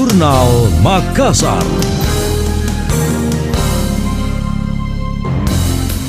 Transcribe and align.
Jurnal 0.00 0.72
Makassar. 0.80 1.60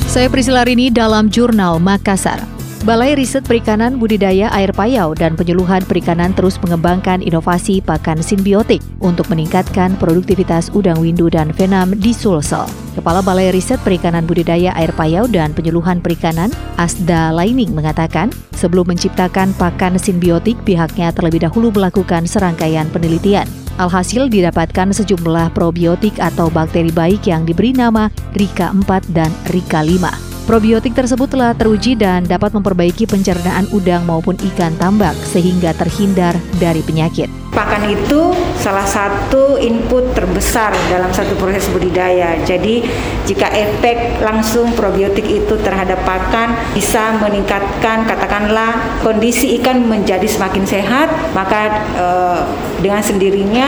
Saya 0.08 0.32
Priscila 0.32 0.64
Rini 0.64 0.88
dalam 0.88 1.28
Jurnal 1.28 1.76
Makassar. 1.84 2.40
Balai 2.88 3.20
Riset 3.20 3.44
Perikanan 3.44 4.00
Budidaya 4.00 4.48
Air 4.56 4.72
Payau 4.72 5.12
dan 5.12 5.36
Penyuluhan 5.36 5.84
Perikanan 5.84 6.32
terus 6.32 6.56
mengembangkan 6.64 7.20
inovasi 7.20 7.84
pakan 7.84 8.24
simbiotik 8.24 8.80
untuk 9.04 9.28
meningkatkan 9.28 10.00
produktivitas 10.00 10.72
udang 10.72 11.04
windu 11.04 11.28
dan 11.28 11.52
venam 11.52 11.92
di 11.92 12.16
Sulsel. 12.16 12.64
Kepala 12.96 13.20
Balai 13.20 13.52
Riset 13.52 13.84
Perikanan 13.84 14.24
Budidaya 14.24 14.72
Air 14.80 14.96
Payau 14.96 15.28
dan 15.28 15.52
Penyuluhan 15.52 16.00
Perikanan, 16.00 16.48
Asda 16.80 17.36
Laining 17.36 17.76
mengatakan, 17.76 18.32
sebelum 18.56 18.88
menciptakan 18.88 19.52
pakan 19.60 20.00
simbiotik, 20.00 20.56
pihaknya 20.64 21.12
terlebih 21.12 21.44
dahulu 21.44 21.76
melakukan 21.76 22.24
serangkaian 22.24 22.88
penelitian. 22.88 23.61
Alhasil 23.82 24.30
didapatkan 24.30 24.94
sejumlah 24.94 25.58
probiotik 25.58 26.22
atau 26.22 26.54
bakteri 26.54 26.94
baik 26.94 27.26
yang 27.26 27.50
diberi 27.50 27.74
nama 27.74 28.14
Rika 28.38 28.70
4 28.70 28.86
dan 29.10 29.34
Rika 29.50 29.82
5. 29.82 30.31
Probiotik 30.42 30.98
tersebut 30.98 31.30
telah 31.30 31.54
teruji 31.54 31.94
dan 31.94 32.26
dapat 32.26 32.50
memperbaiki 32.58 33.06
pencernaan 33.06 33.70
udang 33.70 34.10
maupun 34.10 34.34
ikan 34.52 34.74
tambak 34.82 35.14
sehingga 35.22 35.70
terhindar 35.78 36.34
dari 36.58 36.82
penyakit. 36.82 37.30
Pakan 37.54 37.84
itu 37.94 38.34
salah 38.58 38.88
satu 38.88 39.60
input 39.60 40.16
terbesar 40.18 40.74
dalam 40.90 41.12
satu 41.14 41.38
proses 41.38 41.68
budidaya. 41.70 42.40
Jadi 42.42 42.82
jika 43.30 43.54
efek 43.54 44.24
langsung 44.24 44.74
probiotik 44.74 45.28
itu 45.30 45.60
terhadap 45.62 46.02
pakan 46.08 46.58
bisa 46.74 47.22
meningkatkan 47.22 48.08
katakanlah 48.10 49.04
kondisi 49.06 49.60
ikan 49.62 49.84
menjadi 49.84 50.26
semakin 50.26 50.64
sehat, 50.66 51.12
maka 51.38 51.60
eh, 52.00 52.42
dengan 52.82 53.04
sendirinya 53.04 53.68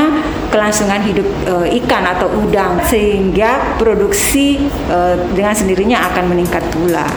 kelangsungan 0.54 1.02
hidup 1.02 1.26
eh, 1.50 1.82
ikan 1.82 2.06
atau 2.06 2.30
udang 2.30 2.78
sehingga 2.86 3.74
produksi 3.82 4.62
eh, 4.94 5.16
dengan 5.34 5.58
sendirinya 5.58 6.14
akan 6.14 6.30
meningkat 6.30 6.62
pula. 6.70 7.10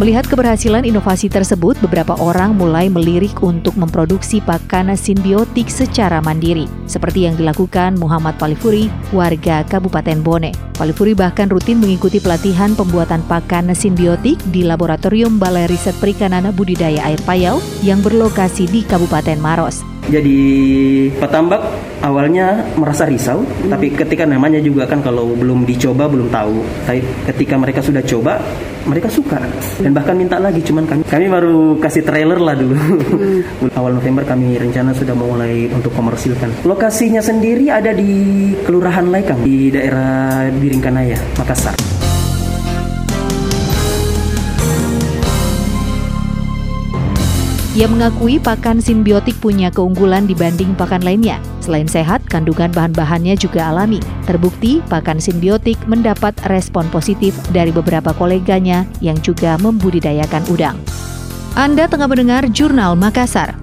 Melihat 0.00 0.24
keberhasilan 0.32 0.88
inovasi 0.88 1.28
tersebut, 1.28 1.76
beberapa 1.84 2.16
orang 2.16 2.56
mulai 2.56 2.88
melirik 2.88 3.36
untuk 3.44 3.76
memproduksi 3.76 4.40
pakan 4.40 4.96
simbiotik 4.96 5.68
secara 5.68 6.24
mandiri, 6.24 6.64
seperti 6.88 7.28
yang 7.28 7.36
dilakukan 7.36 8.00
Muhammad 8.00 8.40
Palifuri, 8.40 8.88
warga 9.12 9.60
Kabupaten 9.68 10.24
Bone. 10.24 10.69
Palifuri 10.80 11.12
bahkan 11.12 11.52
rutin 11.52 11.76
mengikuti 11.76 12.24
pelatihan 12.24 12.72
pembuatan 12.72 13.20
pakan 13.28 13.76
simbiotik 13.76 14.40
di 14.48 14.64
Laboratorium 14.64 15.36
Balai 15.36 15.68
Riset 15.68 15.92
Perikanan 16.00 16.48
Budidaya 16.56 17.04
Air 17.04 17.20
Payau 17.28 17.60
yang 17.84 18.00
berlokasi 18.00 18.64
di 18.64 18.80
Kabupaten 18.88 19.36
Maros 19.36 19.84
jadi 20.10 20.40
petambak 21.22 21.62
awalnya 22.02 22.66
merasa 22.74 23.06
risau, 23.06 23.46
hmm. 23.46 23.70
tapi 23.70 23.94
ketika 23.94 24.26
namanya 24.26 24.58
juga 24.58 24.88
kan 24.88 25.04
kalau 25.04 25.38
belum 25.38 25.62
dicoba 25.62 26.10
belum 26.10 26.32
tahu. 26.34 26.66
Tapi 26.88 27.00
ketika 27.30 27.54
mereka 27.54 27.78
sudah 27.84 28.02
coba, 28.02 28.42
mereka 28.90 29.06
suka 29.06 29.38
dan 29.78 29.94
bahkan 29.94 30.18
minta 30.18 30.42
lagi. 30.42 30.66
Cuman 30.66 30.88
kami 30.90 31.06
kami 31.06 31.26
baru 31.30 31.78
kasih 31.78 32.02
trailer 32.02 32.42
lah 32.42 32.58
dulu. 32.58 32.74
Hmm. 32.74 33.70
Awal 33.78 34.02
November 34.02 34.26
kami 34.26 34.58
rencana 34.58 34.90
sudah 34.96 35.14
mulai 35.14 35.70
untuk 35.70 35.94
komersilkan. 35.94 36.66
Lokasinya 36.66 37.22
sendiri 37.22 37.70
ada 37.70 37.94
di 37.94 38.10
Kelurahan 38.66 39.06
Laikang 39.06 39.46
di 39.46 39.70
daerah 39.70 40.50
Biringkanaya, 40.70 41.18
Makassar. 41.34 41.74
Ia 47.74 47.90
mengakui 47.90 48.38
pakan 48.38 48.78
simbiotik 48.78 49.34
punya 49.42 49.74
keunggulan 49.74 50.30
dibanding 50.30 50.78
pakan 50.78 51.02
lainnya. 51.02 51.42
Selain 51.58 51.90
sehat, 51.90 52.22
kandungan 52.30 52.70
bahan-bahannya 52.70 53.34
juga 53.34 53.66
alami. 53.66 53.98
Terbukti, 54.30 54.78
pakan 54.86 55.18
simbiotik 55.18 55.74
mendapat 55.90 56.38
respon 56.46 56.86
positif 56.94 57.34
dari 57.50 57.74
beberapa 57.74 58.14
koleganya 58.14 58.86
yang 59.02 59.18
juga 59.18 59.58
membudidayakan 59.58 60.46
udang. 60.54 60.78
Anda 61.58 61.90
tengah 61.90 62.06
mendengar 62.06 62.46
Jurnal 62.46 62.94
Makassar. 62.94 63.59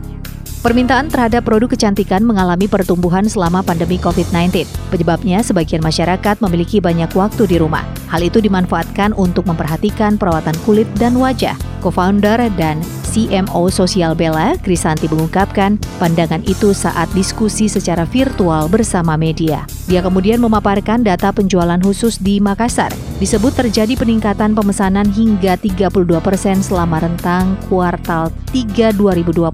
Permintaan 0.57 1.05
terhadap 1.13 1.45
produk 1.45 1.69
kecantikan 1.69 2.25
mengalami 2.25 2.65
pertumbuhan 2.65 3.29
selama 3.29 3.61
pandemi 3.61 4.01
COVID-19. 4.01 4.65
Penyebabnya, 4.89 5.45
sebagian 5.45 5.85
masyarakat 5.85 6.41
memiliki 6.41 6.81
banyak 6.81 7.13
waktu 7.13 7.45
di 7.45 7.61
rumah. 7.61 7.85
Hal 8.09 8.25
itu 8.25 8.41
dimanfaatkan 8.41 9.13
untuk 9.13 9.45
memperhatikan 9.45 10.17
perawatan 10.17 10.57
kulit 10.65 10.89
dan 10.97 11.13
wajah. 11.21 11.53
Co-founder 11.85 12.49
dan 12.57 12.81
CMO 13.17 13.73
Sosial 13.73 14.13
Bella, 14.13 14.53
Krisanti 14.61 15.09
mengungkapkan 15.09 15.81
pandangan 15.97 16.45
itu 16.45 16.69
saat 16.69 17.09
diskusi 17.17 17.65
secara 17.65 18.05
virtual 18.05 18.69
bersama 18.69 19.17
media. 19.17 19.65
Dia 19.89 20.05
kemudian 20.05 20.37
memaparkan 20.37 21.01
data 21.01 21.33
penjualan 21.33 21.81
khusus 21.81 22.21
di 22.21 22.37
Makassar. 22.37 22.93
Disebut 23.17 23.57
terjadi 23.57 23.97
peningkatan 23.97 24.53
pemesanan 24.53 25.09
hingga 25.09 25.57
32 25.57 25.89
persen 26.21 26.61
selama 26.61 27.01
rentang 27.01 27.57
kuartal 27.65 28.29
3 28.53 28.93
2021 28.93 29.49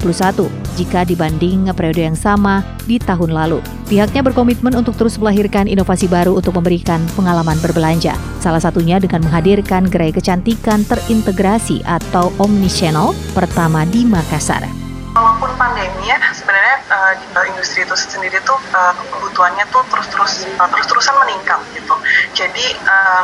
jika 0.75 1.07
dibanding 1.07 1.71
periode 1.71 2.03
yang 2.03 2.19
sama 2.19 2.67
di 2.83 2.99
tahun 2.99 3.31
lalu. 3.31 3.63
Pihaknya 3.87 4.25
berkomitmen 4.25 4.75
untuk 4.75 4.99
terus 4.99 5.15
melahirkan 5.15 5.71
inovasi 5.71 6.11
baru 6.11 6.35
untuk 6.35 6.59
memberikan 6.59 6.99
pengalaman 7.15 7.55
berbelanja. 7.63 8.17
Salah 8.43 8.59
satunya 8.59 8.99
dengan 8.99 9.23
menghadirkan 9.23 9.87
gerai 9.87 10.11
kecantikan 10.11 10.83
terintegrasi 10.83 11.85
atau 11.87 12.33
omnichannel 12.41 13.15
pertama 13.31 13.52
di 13.85 14.01
Makassar. 14.01 14.65
Walaupun 15.13 15.53
pandemi 15.61 16.09
ya, 16.09 16.17
sebenarnya 16.33 16.81
uh, 16.89 17.45
industri 17.45 17.85
itu 17.85 17.93
sendiri 17.93 18.41
tuh 18.41 18.57
uh, 18.73 18.97
kebutuhannya 19.13 19.61
tuh 19.69 19.85
terus-terus 19.93 20.49
uh, 20.57 20.65
terus-terusan 20.73 21.13
meningkat 21.21 21.61
gitu. 21.77 21.93
Jadi 22.33 22.73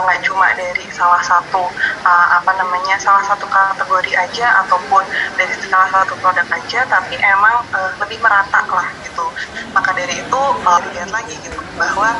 nggak 0.05 0.19
uh, 0.21 0.23
cuma 0.29 0.53
dari 0.53 0.85
salah 0.93 1.17
satu 1.25 1.65
uh, 2.05 2.27
apa 2.37 2.51
namanya 2.61 2.93
salah 3.01 3.25
satu 3.25 3.49
kategori 3.49 4.13
aja 4.21 4.61
ataupun 4.69 5.01
dari 5.33 5.49
salah 5.65 5.89
satu 5.89 6.13
produk 6.21 6.45
aja, 6.45 6.85
tapi 6.85 7.17
emang 7.17 7.65
uh, 7.73 7.91
lebih 8.05 8.21
merata 8.21 8.61
lah 8.69 8.85
gitu. 9.01 9.25
Maka 9.73 9.89
dari 9.97 10.13
itu 10.13 10.41
uh, 10.61 10.79
dilihat 10.85 11.09
lagi 11.09 11.41
gitu 11.41 11.57
bahwa 11.73 12.13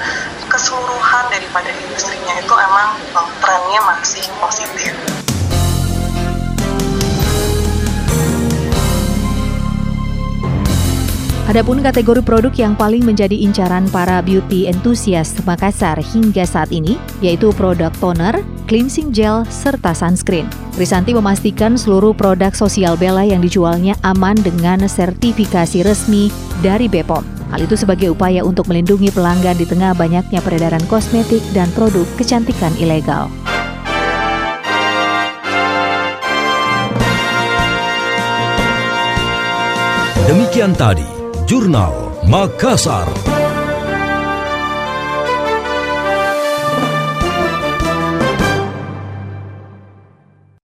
keseluruhan 0.49 1.29
daripada 1.29 1.69
industrinya 1.69 2.41
itu 2.41 2.53
emang 2.57 2.89
uh, 3.13 3.29
trennya 3.37 3.85
masih 3.85 4.25
positif. 4.41 4.97
Adapun 11.49 11.81
kategori 11.81 12.21
produk 12.21 12.53
yang 12.53 12.77
paling 12.77 13.01
menjadi 13.01 13.33
incaran 13.33 13.89
para 13.89 14.21
beauty 14.21 14.69
enthusiast 14.69 15.41
Makassar 15.49 15.97
hingga 15.97 16.45
saat 16.45 16.69
ini 16.69 17.01
yaitu 17.25 17.49
produk 17.57 17.89
toner, 17.97 18.37
cleansing 18.69 19.09
gel, 19.09 19.41
serta 19.49 19.97
sunscreen. 19.97 20.45
Risanti 20.77 21.09
memastikan 21.09 21.73
seluruh 21.73 22.13
produk 22.13 22.53
sosial 22.53 22.93
Bella 23.01 23.25
yang 23.25 23.41
dijualnya 23.41 23.97
aman 24.05 24.37
dengan 24.45 24.85
sertifikasi 24.85 25.81
resmi 25.81 26.29
dari 26.61 26.85
BPOM. 26.85 27.25
Hal 27.49 27.65
itu 27.65 27.73
sebagai 27.73 28.13
upaya 28.13 28.45
untuk 28.45 28.69
melindungi 28.69 29.09
pelanggan 29.09 29.57
di 29.57 29.65
tengah 29.65 29.97
banyaknya 29.97 30.45
peredaran 30.45 30.85
kosmetik 30.85 31.41
dan 31.49 31.65
produk 31.73 32.05
kecantikan 32.13 32.77
ilegal. 32.77 33.25
Demikian 40.29 40.77
tadi 40.77 41.18
Jurnal 41.49 42.21
Makassar. 42.29 43.38